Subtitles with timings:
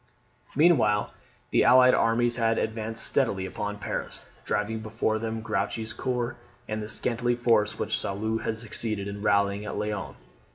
[0.55, 1.13] Meanwhile
[1.51, 6.89] the allied armies had advanced steadily upon Paris, driving before them Grouchy's corps, and the
[6.89, 10.15] scanty force which Soult had succeeded in rallying at Laon.